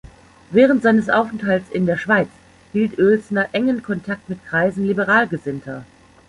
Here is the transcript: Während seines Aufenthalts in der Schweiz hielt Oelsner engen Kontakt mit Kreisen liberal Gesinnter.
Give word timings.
Während 0.49 0.81
seines 0.81 1.11
Aufenthalts 1.11 1.69
in 1.69 1.85
der 1.85 1.95
Schweiz 1.95 2.27
hielt 2.73 2.97
Oelsner 2.97 3.49
engen 3.51 3.83
Kontakt 3.83 4.29
mit 4.29 4.43
Kreisen 4.47 4.83
liberal 4.87 5.27
Gesinnter. 5.27 5.85